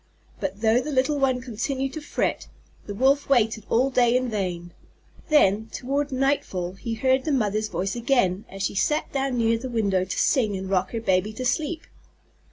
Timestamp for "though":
0.61-0.81